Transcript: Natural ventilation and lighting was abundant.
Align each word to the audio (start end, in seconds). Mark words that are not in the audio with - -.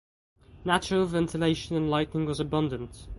Natural 0.65 1.05
ventilation 1.05 1.75
and 1.75 1.87
lighting 1.87 2.25
was 2.25 2.39
abundant. 2.39 3.05